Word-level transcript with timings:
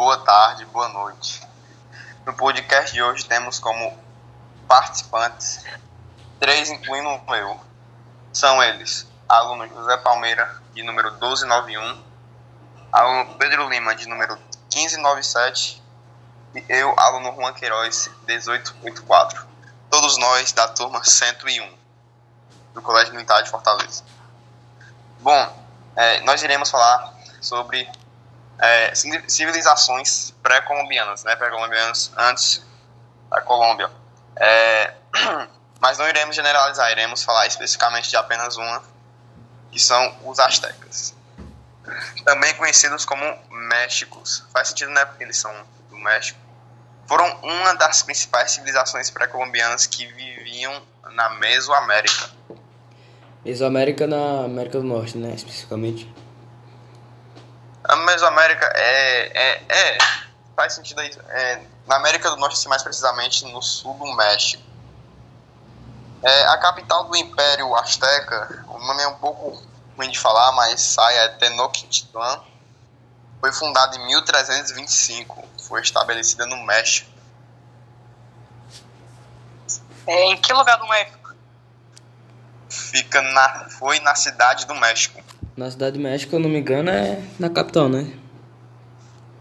boa 0.00 0.16
tarde, 0.16 0.64
boa 0.64 0.88
noite. 0.88 1.46
No 2.24 2.32
podcast 2.32 2.90
de 2.90 3.02
hoje 3.02 3.26
temos 3.26 3.58
como 3.58 3.94
participantes 4.66 5.62
três, 6.38 6.70
incluindo 6.70 7.10
eu. 7.34 7.60
São 8.32 8.62
eles: 8.62 9.06
aluno 9.28 9.68
José 9.68 9.98
Palmeira, 9.98 10.58
de 10.72 10.82
número 10.82 11.10
1291, 11.10 12.02
aluno 12.90 13.34
Pedro 13.34 13.68
Lima, 13.68 13.94
de 13.94 14.08
número 14.08 14.36
1597, 14.74 15.82
e 16.54 16.64
eu, 16.70 16.98
aluno 16.98 17.34
Juan 17.34 17.52
Queiroz, 17.52 18.10
1884. 18.26 19.46
Todos 19.90 20.16
nós 20.16 20.50
da 20.52 20.66
turma 20.68 21.04
101 21.04 21.76
do 22.72 22.80
Colégio 22.80 23.12
Militar 23.12 23.42
de 23.42 23.50
Fortaleza. 23.50 24.02
Bom, 25.18 25.66
é, 25.94 26.22
nós 26.22 26.42
iremos 26.42 26.70
falar 26.70 27.12
sobre 27.38 27.86
é, 28.60 28.92
civilizações 29.26 30.32
pré-colombianas, 30.42 31.24
né, 31.24 31.34
pré-colombianas 31.34 32.12
antes 32.16 32.62
da 33.30 33.40
Colômbia. 33.40 33.90
É, 34.36 34.94
mas 35.80 35.98
não 35.98 36.08
iremos 36.08 36.36
generalizar, 36.36 36.90
iremos 36.90 37.22
falar 37.22 37.46
especificamente 37.46 38.10
de 38.10 38.16
apenas 38.16 38.56
uma, 38.56 38.82
que 39.72 39.80
são 39.80 40.14
os 40.24 40.38
astecas. 40.38 41.14
Também 42.24 42.54
conhecidos 42.54 43.04
como 43.04 43.24
Méxicos. 43.50 44.44
Faz 44.52 44.68
sentido, 44.68 44.90
né, 44.90 45.04
porque 45.06 45.24
eles 45.24 45.38
são 45.38 45.52
do 45.88 45.96
México. 45.96 46.38
Foram 47.06 47.26
uma 47.42 47.74
das 47.74 48.02
principais 48.02 48.52
civilizações 48.52 49.10
pré-colombianas 49.10 49.86
que 49.86 50.06
viviam 50.06 50.82
na 51.12 51.30
Mesoamérica. 51.30 52.30
Mesoamérica 53.44 54.06
na 54.06 54.44
América 54.44 54.78
do 54.78 54.84
Norte, 54.84 55.16
né, 55.16 55.34
especificamente. 55.34 56.06
A 57.84 57.96
Mesoamérica 57.96 58.66
é, 58.76 59.26
é, 59.34 59.64
é 59.68 59.98
faz 60.54 60.74
sentido 60.74 61.00
aí. 61.00 61.10
É, 61.28 61.62
na 61.86 61.96
América 61.96 62.30
do 62.30 62.36
Norte, 62.36 62.54
assim, 62.54 62.68
mais 62.68 62.82
precisamente 62.82 63.44
no 63.46 63.62
sul 63.62 63.94
do 63.94 64.14
México. 64.14 64.62
É, 66.22 66.46
a 66.48 66.58
capital 66.58 67.04
do 67.04 67.16
Império 67.16 67.74
Azteca, 67.74 68.64
o 68.68 68.78
nome 68.78 69.02
é 69.02 69.08
um 69.08 69.14
pouco 69.14 69.62
ruim 69.96 70.10
de 70.10 70.18
falar, 70.18 70.52
mas 70.52 70.80
sai 70.80 71.16
é 71.16 71.28
Tenochtitlan. 71.28 72.42
Foi 73.40 73.52
fundada 73.52 73.96
em 73.96 74.06
1325, 74.06 75.48
foi 75.66 75.80
estabelecida 75.80 76.44
no 76.44 76.58
México. 76.58 77.10
É, 80.06 80.24
em 80.26 80.36
que 80.36 80.52
lugar 80.52 80.76
do 80.76 80.86
México? 80.86 81.34
Fica 82.68 83.22
na, 83.22 83.70
foi 83.70 83.98
na 84.00 84.14
cidade 84.14 84.66
do 84.66 84.74
México. 84.74 85.22
Na 85.60 85.70
cidade 85.70 85.98
do 85.98 86.02
México, 86.02 86.34
eu 86.34 86.40
não 86.40 86.48
me 86.48 86.58
engano, 86.58 86.88
é 86.88 87.22
na 87.38 87.50
capital, 87.50 87.86
né? 87.86 88.10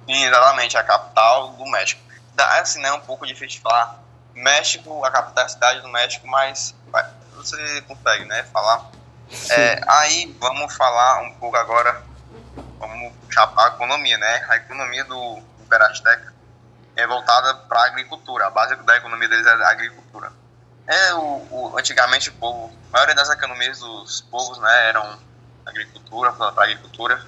Sim, 0.06 0.26
exatamente, 0.26 0.76
a 0.76 0.84
capital 0.84 1.54
do 1.54 1.66
México. 1.72 2.02
Dá, 2.36 2.60
assim, 2.60 2.82
né, 2.82 2.92
um 2.92 3.00
pouco 3.00 3.26
difícil 3.26 3.48
de 3.48 3.62
falar. 3.62 4.04
México, 4.36 5.02
a 5.06 5.12
capital 5.12 5.46
da 5.46 5.50
cidade 5.50 5.80
do 5.80 5.88
México, 5.88 6.28
mas 6.28 6.76
você 7.36 7.82
consegue, 7.84 8.26
né, 8.26 8.44
falar. 8.52 8.92
É, 9.50 9.80
aí, 9.88 10.36
vamos 10.42 10.76
falar 10.76 11.22
um 11.22 11.36
pouco 11.36 11.56
agora, 11.56 12.04
vamos 12.78 13.14
puxar 13.26 13.48
para 13.48 13.72
a 13.72 13.76
economia, 13.76 14.18
né? 14.18 14.46
A 14.50 14.58
economia 14.58 15.06
do 15.06 15.42
Império 15.62 15.86
Azteca 15.86 16.34
é 16.98 17.08
voltada 17.08 17.56
para 17.56 17.80
a 17.80 17.86
agricultura. 17.86 18.48
A 18.48 18.50
base 18.50 18.76
da 18.76 18.98
economia 18.98 19.30
deles 19.30 19.48
é 19.48 19.52
a 19.52 19.70
agricultura. 19.70 20.34
É, 20.86 21.14
o, 21.14 21.48
o, 21.50 21.78
antigamente 21.78 22.28
o 22.28 22.34
povo, 22.34 22.74
a 22.92 22.98
maioria 22.98 23.16
das 23.16 23.30
economias 23.30 23.80
dos 23.80 24.20
povos, 24.20 24.58
né, 24.60 24.90
eram 24.90 25.29
agricultura, 25.70 26.32
para 26.32 26.64
agricultura, 26.64 27.26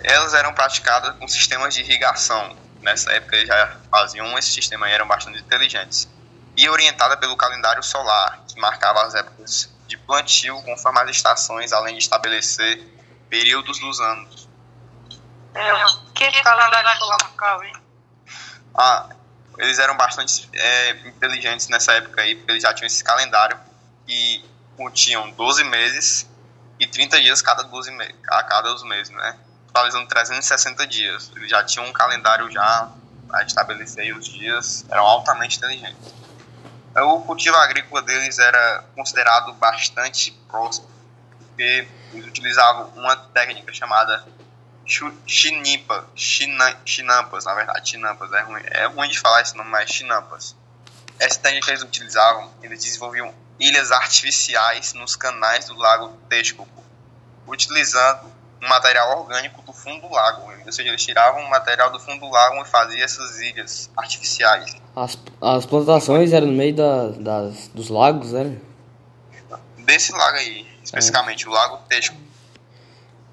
elas 0.00 0.34
eram 0.34 0.52
praticadas 0.52 1.16
com 1.16 1.26
sistemas 1.28 1.74
de 1.74 1.80
irrigação. 1.80 2.56
Nessa 2.80 3.12
época 3.12 3.36
eles 3.36 3.48
já 3.48 3.76
faziam 3.90 4.38
esse 4.38 4.50
sistema 4.52 4.88
e 4.88 4.92
eram 4.92 5.06
bastante 5.06 5.38
inteligentes. 5.38 6.08
E 6.56 6.68
orientada 6.68 7.16
pelo 7.16 7.36
calendário 7.36 7.82
solar, 7.82 8.42
que 8.46 8.60
marcava 8.60 9.02
as 9.02 9.14
épocas 9.14 9.72
de 9.86 9.96
plantio 9.96 10.60
conforme 10.62 11.00
as 11.00 11.10
estações, 11.10 11.72
além 11.72 11.94
de 11.96 12.02
estabelecer 12.02 12.86
períodos 13.28 13.78
dos 13.80 14.00
anos. 14.00 14.48
É, 15.54 15.84
que 16.14 16.24
esse 16.24 16.42
calendário 16.42 16.98
solar 16.98 17.18
marcava, 17.22 17.66
hein? 17.66 17.72
Ah, 18.76 19.08
eles 19.58 19.78
eram 19.78 19.96
bastante 19.96 20.48
é, 20.52 20.90
inteligentes 21.06 21.68
nessa 21.68 21.92
época 21.92 22.20
aí, 22.20 22.34
porque 22.34 22.52
eles 22.52 22.62
já 22.62 22.74
tinham 22.74 22.86
esse 22.86 23.02
calendário 23.02 23.58
que 24.06 24.44
continham 24.76 25.30
12 25.30 25.64
meses 25.64 26.28
e 26.78 26.86
30 26.86 27.20
dias 27.20 27.40
cada 27.40 27.62
12 27.62 27.90
me 27.92 28.14
a 28.28 28.42
cada 28.42 28.72
dos 28.72 28.82
meses, 28.84 29.14
né? 29.14 29.38
Totalizando 29.66 30.06
360 30.08 30.86
dias. 30.86 31.30
Eles 31.36 31.50
já 31.50 31.62
tinham 31.64 31.86
um 31.86 31.92
calendário 31.92 32.50
já 32.50 32.90
a 33.32 33.42
estabelecer 33.42 34.16
os 34.16 34.26
dias, 34.26 34.84
eram 34.90 35.04
altamente 35.04 35.58
inteligentes. 35.58 36.14
O 36.96 37.20
cultivo 37.22 37.56
agrícola 37.56 38.02
deles 38.02 38.38
era 38.38 38.84
considerado 38.94 39.52
bastante 39.54 40.30
próximo, 40.48 40.88
porque 41.38 41.88
eles 42.12 42.26
utilizavam 42.26 42.92
uma 42.94 43.16
técnica 43.16 43.72
chamada 43.72 44.24
chinipa, 45.26 46.06
chinampas, 46.14 47.44
na 47.46 47.54
verdade, 47.54 47.90
chinampas, 47.90 48.32
é 48.32 48.40
ruim, 48.42 48.62
é 48.66 48.86
ruim 48.86 49.08
de 49.08 49.18
falar 49.18 49.40
esse 49.40 49.56
nome, 49.56 49.70
mas 49.70 49.90
chinampas. 49.90 50.54
Essa 51.18 51.40
técnica 51.40 51.66
que 51.66 51.70
eles 51.72 51.82
utilizavam, 51.82 52.52
eles 52.62 52.84
desenvolviam 52.84 53.34
ilhas 53.58 53.92
artificiais 53.92 54.92
nos 54.94 55.16
canais 55.16 55.66
do 55.66 55.74
lago 55.74 56.16
Texcoco, 56.28 56.84
utilizando 57.46 58.32
um 58.62 58.68
material 58.68 59.20
orgânico 59.20 59.62
do 59.62 59.72
fundo 59.72 60.08
do 60.08 60.14
lago. 60.14 60.50
Ou 60.64 60.72
seja, 60.72 60.88
eles 60.88 61.04
tiravam 61.04 61.42
o 61.42 61.50
material 61.50 61.90
do 61.90 62.00
fundo 62.00 62.20
do 62.20 62.30
lago 62.30 62.62
e 62.62 62.64
faziam 62.64 63.04
essas 63.04 63.40
ilhas 63.40 63.90
artificiais. 63.96 64.74
As, 64.96 65.18
as 65.40 65.66
plantações 65.66 66.32
eram 66.32 66.46
no 66.46 66.52
meio 66.54 66.74
da, 66.74 67.08
das, 67.08 67.68
dos 67.68 67.88
lagos, 67.88 68.32
né? 68.32 68.58
Desse 69.78 70.12
lago 70.12 70.38
aí, 70.38 70.66
especificamente, 70.82 71.44
é. 71.44 71.48
o 71.48 71.52
lago 71.52 71.78
Texcoco. 71.88 72.20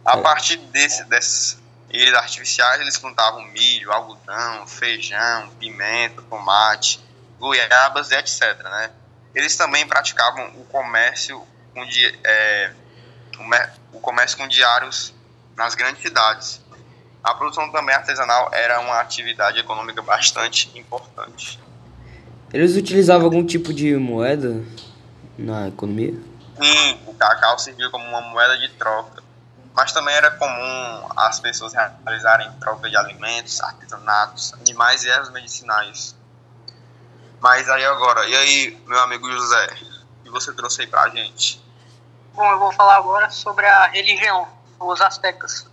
A 0.04 0.18
é. 0.18 0.22
partir 0.22 0.58
desse, 0.58 1.04
dessas 1.06 1.58
ilhas 1.90 2.16
artificiais, 2.16 2.82
eles 2.82 2.98
plantavam 2.98 3.44
milho, 3.44 3.92
algodão, 3.92 4.68
feijão, 4.68 5.50
pimenta, 5.60 6.22
tomate, 6.24 7.00
goiabas 7.40 8.12
e 8.12 8.16
etc, 8.16 8.62
né? 8.64 8.92
Eles 9.34 9.56
também 9.56 9.88
praticavam 9.88 10.48
o 10.58 10.66
comércio 10.66 11.46
com, 11.74 11.84
é, 12.24 12.72
o 13.94 14.00
comércio 14.00 14.38
com 14.38 14.48
diários 14.48 15.14
nas 15.56 15.76
grandes 15.76 16.02
cidades. 16.02 16.62
A 17.24 17.34
produção 17.34 17.72
também 17.72 17.96
artesanal 17.96 18.50
era 18.52 18.80
uma 18.80 19.00
atividade 19.00 19.60
econômica 19.60 20.02
bastante 20.02 20.72
importante. 20.78 21.60
Eles 22.52 22.76
utilizavam 22.76 23.26
algum 23.26 23.46
tipo 23.46 23.74
de 23.74 23.96
moeda 23.96 24.64
na 25.38 25.68
economia? 25.68 26.14
Sim, 26.62 27.00
o 27.08 27.14
cacau 27.14 27.58
servia 27.58 27.90
como 27.90 28.06
uma 28.06 28.22
moeda 28.22 28.58
de 28.58 28.70
troca. 28.70 29.24
Mas 29.74 29.94
também 29.94 30.14
era 30.14 30.32
comum 30.32 31.08
as 31.16 31.40
pessoas 31.40 31.74
realizarem 31.74 32.52
troca 32.60 32.90
de 32.90 32.98
alimentos, 32.98 33.62
artesanatos, 33.62 34.54
animais 34.54 35.04
e 35.04 35.10
ervas 35.10 35.32
medicinais. 35.32 36.16
Mas 37.42 37.68
aí 37.68 37.84
agora, 37.84 38.28
e 38.28 38.36
aí, 38.36 38.84
meu 38.86 39.00
amigo 39.00 39.30
José, 39.30 39.74
o 40.20 40.24
que 40.24 40.30
você 40.30 40.54
trouxe 40.54 40.82
aí 40.82 40.88
pra 40.88 41.10
gente? 41.10 41.60
Bom, 42.36 42.50
eu 42.52 42.60
vou 42.60 42.72
falar 42.72 42.98
agora 42.98 43.32
sobre 43.32 43.66
a 43.66 43.88
religião, 43.88 44.48
os 44.80 45.02
astecas. 45.02 45.68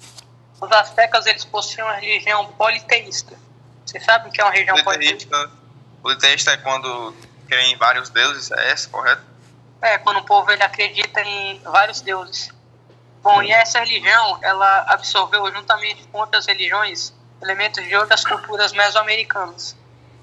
Os 0.59 0.73
astecas, 0.73 1.27
eles 1.27 1.45
possuíam 1.45 1.87
uma 1.87 1.97
religião 1.97 2.47
politeísta. 2.53 3.39
Você 3.84 4.01
sabe 4.01 4.29
o 4.29 4.33
que 4.33 4.41
é 4.41 4.45
uma 4.45 4.53
religião 4.53 4.83
politeísta? 4.83 5.51
Politeísta 6.03 6.53
é 6.53 6.56
quando 6.56 7.15
creem 7.47 7.75
em 7.75 7.77
vários 7.77 8.09
deuses, 8.09 8.50
é 8.50 8.73
esse, 8.73 8.89
correto? 8.89 9.23
É, 9.83 9.99
quando 9.99 10.21
o 10.21 10.25
povo 10.25 10.50
ele 10.50 10.62
acredita 10.62 11.21
em 11.21 11.61
vários 11.61 12.00
deuses. 12.00 12.50
Bom, 13.23 13.43
e 13.43 13.53
essa 13.53 13.81
religião, 13.81 14.39
ela 14.43 14.87
absorveu 14.89 15.53
juntamente 15.53 16.06
com 16.09 16.19
outras 16.19 16.47
religiões 16.47 17.12
elementos 17.43 17.85
de 17.85 17.94
outras 17.94 18.25
culturas 18.25 18.73
mesoamericanas. 18.73 19.76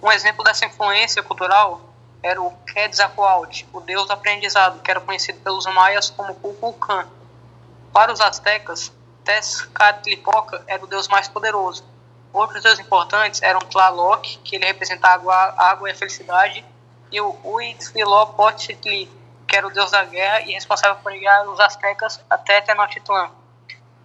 Um 0.05 0.11
exemplo 0.11 0.43
dessa 0.43 0.67
influência 0.67 1.23
cultural 1.23 1.81
era 2.21 2.39
o 2.39 2.51
Quetzalcoatl, 2.57 3.65
o 3.73 3.81
deus 3.81 4.05
do 4.05 4.13
aprendizado, 4.13 4.79
que 4.83 4.91
era 4.91 5.01
conhecido 5.01 5.39
pelos 5.39 5.65
maias 5.65 6.11
como 6.11 6.35
Kukulkan. 6.35 7.07
Para 7.91 8.13
os 8.13 8.21
astecas, 8.21 8.93
Tezcatlipoca 9.23 10.63
era 10.67 10.83
o 10.83 10.85
deus 10.85 11.07
mais 11.07 11.27
poderoso. 11.27 11.83
Outros 12.31 12.61
deuses 12.61 12.85
importantes 12.85 13.41
eram 13.41 13.59
Tlaloc, 13.61 14.23
que 14.43 14.57
ele 14.57 14.67
representava 14.67 15.33
a 15.33 15.71
água 15.71 15.89
e 15.89 15.91
a 15.91 15.95
felicidade, 15.95 16.63
e 17.11 17.19
o 17.19 17.35
Huitzilopochtli, 17.43 19.11
que 19.47 19.55
era 19.55 19.65
o 19.65 19.71
deus 19.71 19.89
da 19.89 20.05
guerra 20.05 20.41
e 20.41 20.51
responsável 20.51 21.01
por 21.01 21.13
guiar 21.13 21.49
os 21.49 21.59
astecas 21.59 22.23
até 22.29 22.61
Tenochtitlan. 22.61 23.31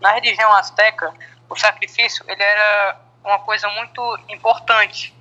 Na 0.00 0.12
religião 0.12 0.50
asteca, 0.54 1.12
o 1.46 1.54
sacrifício 1.56 2.24
ele 2.26 2.42
era 2.42 2.98
uma 3.22 3.38
coisa 3.40 3.68
muito 3.68 4.18
importante, 4.30 5.14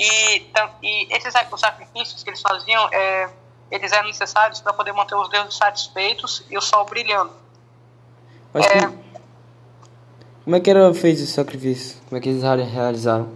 e, 0.00 0.50
e 0.82 1.14
esses 1.14 1.34
os 1.52 1.60
sacrifícios 1.60 2.22
que 2.22 2.30
eles 2.30 2.40
faziam, 2.40 2.88
é, 2.92 3.28
eles 3.70 3.92
eram 3.92 4.08
necessários 4.08 4.60
para 4.60 4.72
poder 4.72 4.92
manter 4.92 5.14
os 5.14 5.28
deuses 5.28 5.54
satisfeitos 5.56 6.44
e 6.50 6.56
o 6.56 6.60
sol 6.60 6.84
brilhando. 6.86 7.32
Mas, 8.52 8.66
é, 8.66 8.80
como, 8.80 9.04
Como 10.44 10.56
é 10.56 10.60
que 10.60 10.70
era 10.70 10.92
feito 10.94 11.20
esse 11.22 11.32
sacrifício? 11.32 12.00
Como 12.08 12.18
é 12.18 12.20
que 12.20 12.28
eles 12.30 12.42
reali- 12.42 12.64
realizaram? 12.64 13.30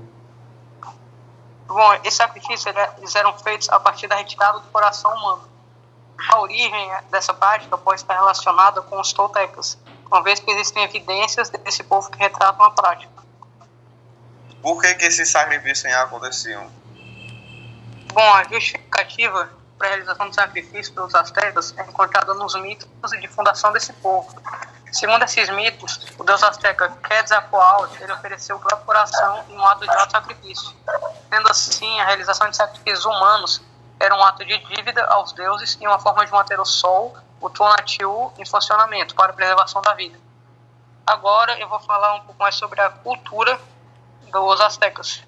Bom, 1.69 1.95
esses 2.03 2.15
sacrifícios 2.15 2.67
ele- 2.67 2.89
eles 2.99 3.15
eram 3.15 3.37
feitos 3.39 3.69
a 3.69 3.79
partir 3.79 4.07
da 4.07 4.17
retirada 4.17 4.59
do 4.61 4.67
coração 4.69 5.13
humano. 5.13 5.43
A 6.31 6.41
origem 6.41 6.93
dessa 7.11 7.35
prática 7.35 7.77
pode 7.77 8.01
estar 8.01 8.15
relacionada 8.15 8.81
com 8.81 8.99
os 9.01 9.13
toltecas, 9.13 9.79
uma 10.07 10.23
vez 10.23 10.41
que 10.41 10.51
existem 10.51 10.83
evidências 10.85 11.51
desse 11.51 11.83
povo 11.83 12.11
que 12.11 12.19
retratam 12.19 12.65
a 12.65 12.71
prática. 12.71 13.24
Por 14.65 14.81
que, 14.81 14.95
que 14.95 15.05
esses 15.05 15.31
sacrifícios 15.31 15.93
aconteciam? 15.93 16.67
Bom, 18.15 18.35
a 18.35 18.45
justificativa 18.45 19.51
para 19.77 19.89
a 19.89 19.91
realização 19.91 20.31
do 20.31 20.35
sacrifício 20.35 20.91
pelos 20.95 21.15
astecas 21.15 21.75
é 21.77 21.83
encontrada 21.83 22.33
nos 22.33 22.55
mitos 22.55 22.89
de 23.21 23.29
fundação 23.29 23.75
desse 23.75 23.93
povo. 23.93 24.35
Segundo 24.91 25.23
esses 25.23 25.51
mitos, 25.51 26.01
o 26.19 26.25
deus 26.25 26.43
asteca 26.43 26.89
Quetzalcoatl 27.07 28.03
ele 28.03 28.13
ofereceu 28.15 28.57
o 28.57 28.59
próprio 28.59 28.87
coração 28.87 29.45
em 29.51 29.55
um 29.55 29.67
ato 29.67 29.85
de 29.85 29.91
auto-sacrifício. 29.91 30.75
Sendo 31.29 31.51
assim, 31.51 32.01
a 32.01 32.07
realização 32.07 32.49
de 32.49 32.57
sacrifícios 32.57 33.05
humanos 33.05 33.61
era 34.01 34.17
um 34.17 34.23
ato 34.23 34.47
de 34.47 34.57
dívida 34.61 35.05
aos 35.05 35.35
deuses 35.35 35.77
e 35.79 35.87
uma 35.87 35.99
forma 35.99 36.25
de 36.25 36.33
manter 36.33 36.59
o 36.59 36.65
sol, 36.65 37.15
o 37.39 37.51
Tonatiuh, 37.51 38.33
em 38.39 38.47
funcionamento 38.47 39.15
para 39.15 39.31
a 39.31 39.35
preservação 39.35 39.83
da 39.83 39.93
vida. 39.93 40.19
Agora 41.07 41.59
eu 41.59 41.69
vou 41.69 41.81
falar 41.81 42.15
um 42.15 42.21
pouco 42.21 42.43
mais 42.43 42.55
sobre 42.55 42.81
a 42.81 42.89
cultura 42.89 43.61
dos 44.41 44.61
astecas. 44.61 45.23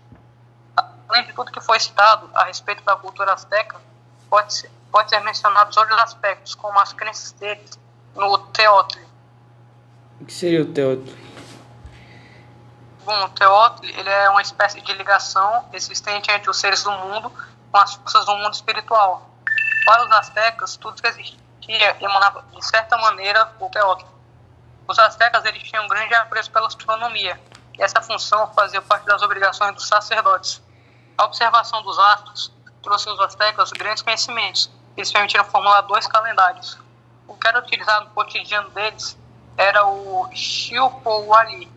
Além 1.08 1.24
de 1.26 1.32
tudo 1.32 1.52
que 1.52 1.60
foi 1.60 1.78
citado 1.78 2.28
a 2.34 2.44
respeito 2.44 2.82
da 2.82 2.96
cultura 2.96 3.32
azteca, 3.32 3.80
pode 4.28 4.52
ser, 4.52 4.70
pode 4.90 5.08
ser 5.08 5.20
mencionados 5.20 5.76
outros 5.76 5.98
aspectos, 6.00 6.54
como 6.56 6.78
as 6.80 6.92
crenças 6.92 7.32
deles 7.32 7.78
no 8.14 8.36
Teotli. 8.38 9.06
O 10.20 10.24
que 10.24 10.32
seria 10.32 10.62
o 10.62 10.66
Teotli? 10.66 11.26
Bom, 13.04 13.24
o 13.24 13.28
Teotli 13.28 13.96
ele 13.96 14.08
é 14.08 14.28
uma 14.30 14.42
espécie 14.42 14.80
de 14.80 14.92
ligação 14.94 15.68
existente 15.72 16.28
entre 16.32 16.50
os 16.50 16.58
seres 16.58 16.82
do 16.82 16.90
mundo 16.90 17.30
com 17.70 17.78
as 17.78 17.94
forças 17.94 18.24
do 18.26 18.34
mundo 18.36 18.54
espiritual. 18.54 19.30
Para 19.84 20.04
os 20.04 20.10
astecas, 20.10 20.76
tudo 20.76 21.00
que 21.00 21.06
existia 21.06 21.96
emanava, 22.00 22.44
de 22.52 22.66
certa 22.66 22.96
maneira, 22.96 23.44
do 23.44 23.68
Teotli. 23.70 24.08
Os 24.88 24.98
astecas 24.98 25.44
eles 25.44 25.62
tinham 25.62 25.84
um 25.84 25.88
grande 25.88 26.14
apreço 26.14 26.50
pela 26.50 26.66
astronomia, 26.66 27.40
essa 27.78 28.00
função 28.00 28.52
fazia 28.54 28.80
parte 28.80 29.06
das 29.06 29.22
obrigações 29.22 29.74
dos 29.74 29.86
sacerdotes. 29.86 30.62
A 31.16 31.24
observação 31.24 31.82
dos 31.82 31.98
astros 31.98 32.52
trouxe 32.82 33.08
aos 33.08 33.20
astecas 33.20 33.70
grandes 33.72 34.02
conhecimentos. 34.02 34.70
Eles 34.96 35.12
permitiram 35.12 35.44
formular 35.44 35.82
dois 35.82 36.06
calendários. 36.06 36.78
O 37.26 37.34
que 37.34 37.48
era 37.48 37.58
utilizado 37.58 38.06
no 38.06 38.10
cotidiano 38.12 38.70
deles 38.70 39.16
era 39.56 39.86
o 39.86 40.28
Shilpouali, 40.32 41.70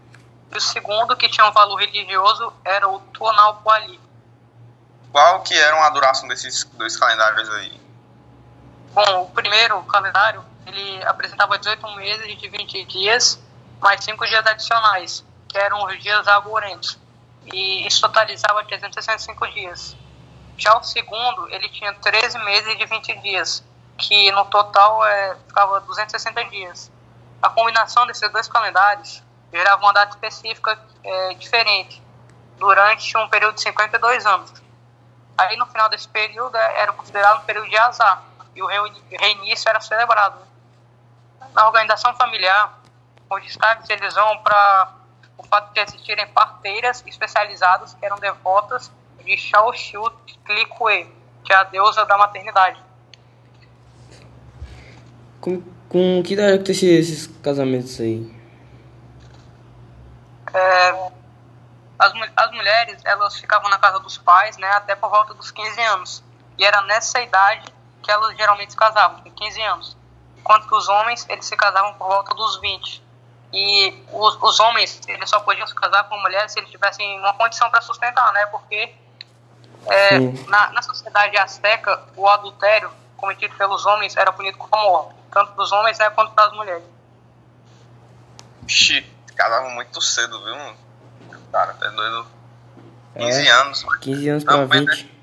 e 0.51 0.57
o 0.57 0.61
segundo, 0.61 1.15
que 1.15 1.29
tinha 1.29 1.47
um 1.47 1.51
valor 1.51 1.75
religioso, 1.75 2.51
era 2.65 2.87
o 2.87 2.99
Tonalpoali. 2.99 3.99
Qual 5.11 5.41
que 5.41 5.57
era 5.57 5.85
a 5.85 5.89
duração 5.89 6.27
desses 6.27 6.63
dois 6.63 6.97
calendários 6.97 7.49
aí? 7.49 7.79
Bom, 8.93 9.23
o 9.23 9.29
primeiro 9.31 9.81
calendário, 9.83 10.43
ele 10.65 11.03
apresentava 11.03 11.57
18 11.57 11.95
meses 11.95 12.37
de 12.37 12.47
20 12.47 12.85
dias, 12.85 13.39
mais 13.79 14.03
5 14.03 14.25
dias 14.25 14.45
adicionais, 14.45 15.23
que 15.49 15.57
eram 15.57 15.83
os 15.85 16.01
dias 16.01 16.27
arborentos. 16.27 16.97
E 17.45 17.85
isso 17.85 18.01
totalizava 18.01 18.63
365 18.63 19.47
dias. 19.47 19.97
Já 20.57 20.77
o 20.77 20.83
segundo, 20.83 21.49
ele 21.49 21.67
tinha 21.69 21.93
13 21.93 22.37
meses 22.39 22.77
de 22.77 22.85
20 22.85 23.21
dias, 23.21 23.63
que 23.97 24.31
no 24.31 24.45
total 24.45 25.05
é, 25.05 25.35
ficava 25.47 25.79
260 25.81 26.43
dias. 26.45 26.91
A 27.41 27.49
combinação 27.49 28.05
desses 28.05 28.29
dois 28.31 28.47
calendários 28.47 29.23
gerava 29.51 29.81
uma 29.81 29.93
data 29.93 30.11
específica 30.11 30.77
é, 31.03 31.33
diferente, 31.35 32.01
durante 32.57 33.17
um 33.17 33.27
período 33.29 33.55
de 33.55 33.61
52 33.61 34.25
anos. 34.25 34.53
Aí 35.37 35.55
no 35.55 35.65
final 35.65 35.89
desse 35.89 36.07
período 36.07 36.55
é, 36.55 36.81
era 36.81 36.91
considerado 36.91 37.39
um 37.39 37.45
período 37.45 37.69
de 37.69 37.77
azar, 37.77 38.21
e 38.55 38.61
o 38.61 38.67
reinício 38.67 39.69
era 39.69 39.79
celebrado. 39.79 40.37
Na 41.53 41.65
organização 41.65 42.13
familiar, 42.15 42.77
os 43.29 43.41
destaques 43.43 43.89
eles 43.89 44.13
vão 44.13 44.37
para 44.39 44.98
o 45.39 45.43
fato 45.43 45.73
de 45.73 45.79
existirem 45.79 46.27
parteiras 46.27 47.01
especializadas 47.07 47.93
que 47.93 48.05
eram 48.05 48.19
devotas 48.19 48.91
de 49.23 49.37
Xiaoxiu 49.37 50.03
Tlikue, 50.45 51.09
que 51.45 51.53
é 51.53 51.55
a 51.55 51.63
deusa 51.63 52.05
da 52.05 52.17
maternidade. 52.17 52.83
Com, 55.39 55.63
com 55.87 56.21
que 56.21 56.33
idade 56.33 56.55
aconteciam 56.55 56.99
esses 56.99 57.27
casamentos 57.41 57.99
aí? 58.01 58.29
É, 60.53 60.89
as, 61.97 62.13
as 62.35 62.51
mulheres 62.51 63.01
elas 63.05 63.39
ficavam 63.39 63.69
na 63.69 63.77
casa 63.77 63.99
dos 63.99 64.17
pais 64.17 64.57
né, 64.57 64.67
até 64.71 64.93
por 64.93 65.09
volta 65.09 65.33
dos 65.33 65.51
15 65.51 65.81
anos. 65.81 66.23
E 66.57 66.65
era 66.65 66.81
nessa 66.81 67.21
idade 67.21 67.73
que 68.03 68.11
elas 68.11 68.35
geralmente 68.35 68.71
se 68.71 68.77
casavam, 68.77 69.21
com 69.21 69.31
15 69.31 69.61
anos. 69.61 69.97
Enquanto 70.37 70.67
que 70.67 70.75
os 70.75 70.89
homens 70.89 71.25
eles 71.29 71.45
se 71.45 71.55
casavam 71.55 71.93
por 71.93 72.07
volta 72.07 72.35
dos 72.35 72.59
20. 72.59 73.08
E 73.51 74.03
os, 74.11 74.37
os 74.41 74.59
homens 74.59 75.01
eles 75.07 75.29
só 75.29 75.39
podiam 75.39 75.65
se 75.65 75.73
casar 75.73 76.03
com 76.07 76.17
mulheres 76.19 76.51
se 76.51 76.59
eles 76.59 76.69
tivessem 76.69 77.19
uma 77.19 77.33
condição 77.33 77.69
para 77.69 77.81
sustentar, 77.81 78.31
né? 78.33 78.45
Porque 78.47 78.93
é, 79.87 80.19
na, 80.47 80.71
na 80.71 80.81
sociedade 80.81 81.35
azteca, 81.37 82.03
o 82.15 82.27
adultério 82.29 82.91
cometido 83.17 83.55
pelos 83.55 83.85
homens 83.85 84.15
era 84.15 84.31
punido 84.31 84.57
como 84.57 84.83
morte, 84.83 85.15
tanto 85.31 85.51
para 85.53 85.63
os 85.63 85.71
homens 85.71 85.97
né, 85.97 86.09
quanto 86.11 86.31
para 86.33 86.45
as 86.45 86.53
mulheres. 86.53 86.83
Xi, 88.67 89.05
casavam 89.35 89.71
muito 89.71 89.99
cedo, 90.01 90.43
viu? 90.43 90.55
Cara, 91.51 91.75
é 91.81 91.89
doido. 91.89 92.27
15 93.17 93.47
É. 93.47 93.51
anos. 93.51 93.83
15 94.01 94.29
anos 94.29 94.43
mas 94.43 94.69
20. 94.69 95.19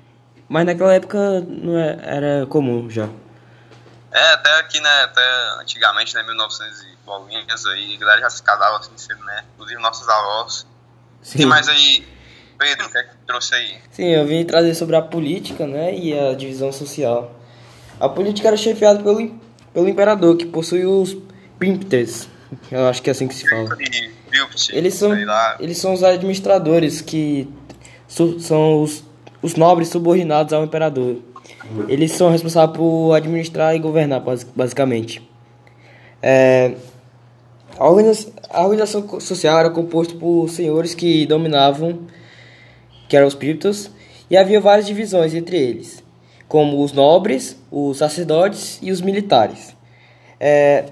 Mas 0.49 0.65
naquela 0.65 0.93
época 0.93 1.17
não 1.47 1.77
é- 1.77 1.97
era 2.03 2.45
comum 2.47 2.89
já. 2.89 3.07
É, 4.11 4.33
até 4.33 4.59
aqui, 4.59 4.79
né, 4.79 5.03
até 5.03 5.21
antigamente, 5.61 6.13
né, 6.15 6.23
1900 6.23 6.81
e 6.81 6.96
bolinhas 7.07 7.65
aí, 7.65 7.95
a 7.95 7.99
galera 7.99 8.21
já 8.21 8.29
se 8.29 8.43
casava 8.43 8.77
assim 8.77 8.91
cedo, 8.97 9.23
né? 9.23 9.43
Inclusive 9.55 9.81
nossos 9.81 10.07
avós. 10.07 10.67
Sim. 11.21 11.41
E 11.43 11.45
mais 11.45 11.67
aí, 11.69 12.05
Pedro, 12.59 12.85
o 12.85 12.91
que 12.91 12.97
é 12.97 13.03
que 13.03 13.09
trouxe 13.25 13.55
aí? 13.55 13.77
Sim, 13.91 14.05
eu 14.09 14.25
vim 14.27 14.43
trazer 14.45 14.75
sobre 14.75 14.95
a 14.95 15.01
política, 15.01 15.65
né, 15.65 15.95
e 15.97 16.17
a 16.17 16.33
divisão 16.35 16.71
social. 16.71 17.31
A 17.99 18.07
política 18.09 18.49
era 18.49 18.57
chefiada 18.57 19.01
pelo, 19.01 19.39
pelo 19.73 19.87
imperador, 19.89 20.35
que 20.37 20.45
possui 20.45 20.85
os 20.85 21.17
príncipes. 21.57 22.27
Eu 22.71 22.87
acho 22.87 23.01
que 23.01 23.09
é 23.09 23.11
assim 23.11 23.27
que 23.27 23.33
se 23.35 23.49
fala. 23.49 23.75
Eles 24.71 24.93
são, 24.93 25.11
eles 25.59 25.77
são 25.77 25.93
os 25.93 26.03
administradores 26.03 27.01
que 27.01 27.49
su- 28.07 28.39
são 28.39 28.83
os, 28.83 29.03
os 29.41 29.55
nobres 29.55 29.89
subordinados 29.89 30.53
ao 30.53 30.63
imperador. 30.63 31.17
Eles 31.89 32.11
são 32.13 32.29
responsáveis 32.31 32.77
por 32.77 33.13
administrar 33.13 33.75
e 33.75 33.79
governar, 33.79 34.19
basi- 34.21 34.47
basicamente. 34.55 35.27
É, 36.21 36.75
a, 37.77 37.89
organiza- 37.89 38.31
a 38.49 38.63
organização 38.63 39.19
social 39.19 39.59
era 39.59 39.69
composta 39.69 40.15
por 40.15 40.49
senhores 40.49 40.93
que 40.95 41.25
dominavam, 41.25 41.99
que 43.07 43.15
eram 43.15 43.27
os 43.27 43.35
príptos, 43.35 43.89
e 44.29 44.35
havia 44.35 44.59
várias 44.59 44.85
divisões 44.85 45.33
entre 45.33 45.57
eles, 45.57 46.03
como 46.47 46.83
os 46.83 46.91
nobres, 46.91 47.57
os 47.71 47.97
sacerdotes 47.97 48.79
e 48.81 48.91
os 48.91 49.01
militares. 49.01 49.75
É, 50.39 50.85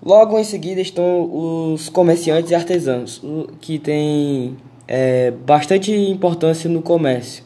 Logo 0.00 0.38
em 0.38 0.44
seguida 0.44 0.80
estão 0.80 1.72
os 1.72 1.88
comerciantes 1.88 2.52
e 2.52 2.54
artesãos, 2.54 3.20
que 3.60 3.80
têm 3.80 4.56
é, 4.86 5.32
bastante 5.32 5.92
importância 5.92 6.70
no 6.70 6.80
comércio 6.80 7.42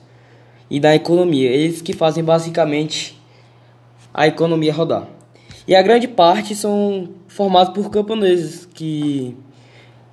e 0.69 0.79
na 0.79 0.95
economia. 0.95 1.49
Eles 1.49 1.81
que 1.81 1.95
fazem 1.95 2.23
basicamente 2.23 3.19
a 4.13 4.27
economia 4.27 4.73
rodar. 4.73 5.09
E 5.67 5.77
a 5.77 5.83
grande 5.83 6.09
parte 6.09 6.57
são 6.57 7.09
formados 7.29 7.73
por 7.73 7.91
camponeses 7.91 8.67
que, 8.75 9.37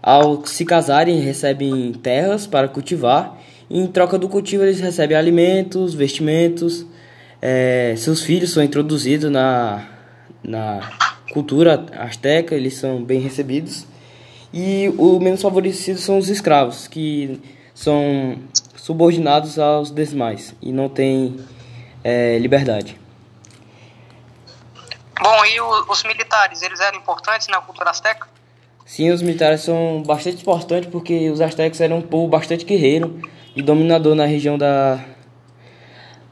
ao 0.01 0.45
se 0.45 0.63
casarem, 0.63 1.19
recebem 1.19 1.93
terras 1.93 2.45
para 2.45 2.67
cultivar. 2.67 3.37
E 3.69 3.79
em 3.79 3.87
troca 3.87 4.17
do 4.17 4.29
cultivo, 4.29 4.63
eles 4.63 4.79
recebem 4.79 5.17
alimentos, 5.17 5.93
vestimentos. 5.93 6.85
é, 7.41 7.95
seus 7.97 8.21
filhos 8.21 8.51
são 8.51 8.61
introduzidos 8.61 9.31
na, 9.31 9.87
na 10.43 10.81
cultura 11.33 11.85
asteca, 11.97 12.53
eles 12.55 12.75
são 12.75 13.03
bem 13.03 13.19
recebidos. 13.19 13.87
E 14.53 14.91
o 14.97 15.19
menos 15.19 15.41
favorecido 15.41 15.99
são 15.99 16.17
os 16.17 16.29
escravos, 16.29 16.87
que 16.87 17.39
são 17.73 18.35
subordinados 18.75 19.59
aos 19.59 19.91
demais 19.91 20.55
e 20.61 20.71
não 20.71 20.89
têm 20.89 21.37
é, 22.03 22.37
liberdade. 22.39 22.98
Bom, 25.21 25.45
e 25.45 25.59
o- 25.59 25.91
os 25.91 26.03
militares, 26.03 26.61
eles 26.61 26.79
eram 26.79 26.97
importantes 26.97 27.47
na 27.47 27.59
cultura 27.61 27.89
azteca? 27.89 28.27
Sim, 28.85 29.11
os 29.11 29.21
militares 29.21 29.61
são 29.61 30.01
bastante 30.05 30.41
importantes 30.41 30.89
porque 30.89 31.29
os 31.29 31.41
astecas 31.41 31.79
eram 31.81 31.97
um 31.97 32.01
povo 32.01 32.27
bastante 32.27 32.65
guerreiro 32.65 33.21
e 33.55 33.61
dominador 33.61 34.15
na 34.15 34.25
região 34.25 34.57
da, 34.57 35.03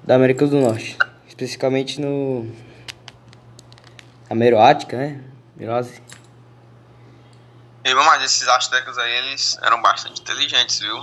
da 0.04 0.16
América 0.16 0.48
do 0.48 0.58
Norte, 0.60 0.98
especificamente 1.28 2.02
no 2.02 2.50
a 4.30 4.34
Meroática, 4.36 4.98
né? 4.98 5.22
Merose. 5.56 6.02
E, 7.86 7.94
mas 7.94 8.24
esses 8.24 8.48
astecas 8.48 8.98
aí, 8.98 9.12
eles 9.20 9.58
eram 9.62 9.82
bastante 9.82 10.20
inteligentes, 10.22 10.80
viu? 10.80 10.98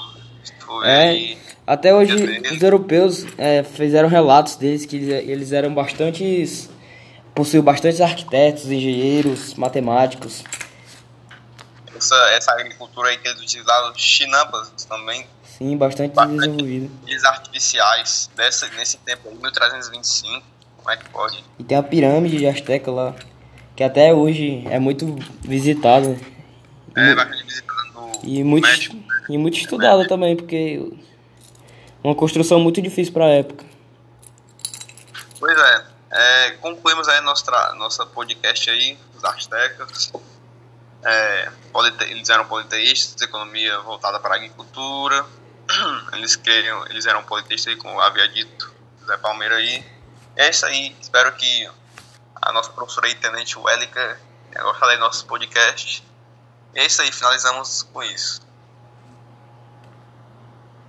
Foi 0.66 0.86
É, 0.86 1.08
aí- 1.08 1.38
até 1.66 1.94
hoje 1.94 2.14
os 2.52 2.62
europeus 2.62 3.24
é, 3.38 3.62
fizeram 3.62 4.08
relatos 4.08 4.56
deles 4.56 4.84
que 4.84 4.96
eles, 4.96 5.08
eles 5.28 5.52
eram 5.52 5.72
bastantes. 5.72 6.68
Possuíam 7.34 7.64
bastantes 7.64 8.00
arquitetos, 8.00 8.66
engenheiros, 8.70 9.54
matemáticos. 9.54 10.44
essa, 11.96 12.14
essa 12.32 12.52
agricultura 12.52 13.08
aí 13.08 13.18
que 13.18 13.26
eles 13.28 13.40
utilizavam, 13.40 13.92
chinampas 13.96 14.70
também, 14.84 15.26
Sim, 15.44 15.76
bastante 15.76 16.12
Bastante. 16.14 16.36
desenvolvido. 16.40 16.90
ilhas 17.06 17.24
artificiais, 17.24 18.28
dessa, 18.34 18.68
nesse 18.70 18.96
tempo 18.98 19.28
aí, 19.28 19.34
1325, 19.36 20.42
como 20.78 20.90
é 20.90 20.96
que 20.96 21.08
pode? 21.10 21.44
E 21.58 21.62
tem 21.64 21.78
a 21.78 21.82
pirâmide 21.82 22.38
de 22.38 22.46
Azteca 22.48 22.90
lá, 22.90 23.14
que 23.76 23.84
até 23.84 24.12
hoje 24.12 24.64
é 24.68 24.78
muito 24.80 25.16
visitada 25.42 26.18
É, 26.96 27.14
bastante 27.14 27.44
visitando 27.44 27.74
e 28.24 28.42
muito, 28.42 28.66
México. 28.66 28.96
e 29.28 29.38
muito 29.38 29.56
estudada 29.56 30.06
também, 30.08 30.34
porque 30.36 30.92
uma 32.02 32.14
construção 32.16 32.58
muito 32.58 32.82
difícil 32.82 33.12
para 33.12 33.26
a 33.26 33.30
época. 33.30 33.64
Pois 35.38 35.56
é, 35.56 35.83
nossa, 37.34 37.74
nossa 37.74 38.06
podcast 38.06 38.70
aí, 38.70 38.96
os 39.16 39.24
astecas. 39.24 40.12
É, 41.02 41.50
eles 42.02 42.28
eram 42.28 42.46
politeístas, 42.46 43.20
economia 43.20 43.80
voltada 43.80 44.20
para 44.20 44.34
a 44.34 44.36
agricultura. 44.36 45.26
Eles, 46.12 46.36
queriam, 46.36 46.86
eles 46.88 47.06
eram 47.06 47.24
politeístas, 47.24 47.74
como 47.76 47.98
havia 47.98 48.28
dito 48.28 48.70
Zé 49.04 49.16
Palmeira 49.16 49.56
aí. 49.56 49.84
É 50.36 50.50
isso 50.50 50.64
aí, 50.66 50.94
espero 51.00 51.32
que 51.36 51.70
a 52.36 52.52
nossa 52.52 52.70
professora 52.70 53.06
aí, 53.06 53.14
Tenente 53.14 53.58
gostado 54.62 54.90
aí 54.90 54.98
do 54.98 55.04
nosso 55.04 55.24
podcast. 55.24 56.06
E 56.74 56.80
é 56.80 56.86
isso 56.86 57.00
aí, 57.00 57.10
finalizamos 57.10 57.82
com 57.82 58.02
isso. 58.02 58.42